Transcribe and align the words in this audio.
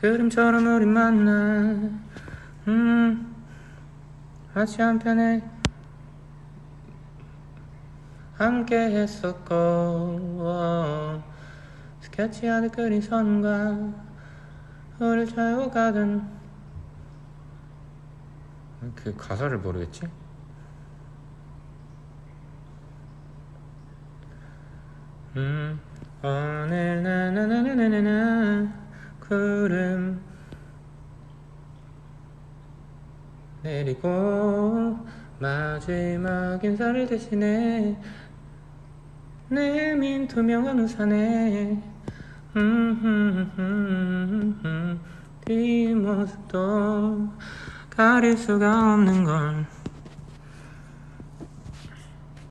그림처럼 0.00 0.64
우리 0.76 0.86
만나 0.86 1.90
음 2.68 3.34
같이 4.54 4.80
한편에 4.80 5.42
함께 8.34 8.76
했었고 8.76 10.40
스케치하듯 12.00 12.70
그린 12.72 13.00
선과 13.00 13.92
우릴 15.00 15.26
차고 15.26 15.70
가던 15.70 16.38
그 18.94 19.16
가사를 19.16 19.58
모르겠지? 19.58 20.02
음 25.36 25.80
오늘 26.22 27.02
나나나나나나 27.02 28.87
구름 29.28 30.20
내리고 33.62 34.98
마지막 35.38 36.64
인사를 36.64 37.06
대신해 37.06 37.94
내민 39.50 40.26
투명한 40.26 40.80
우산에 40.80 41.82
뒷모습도 45.44 47.28
가릴 47.90 48.36
수가 48.36 48.94
없는 48.94 49.24
걸 49.24 49.66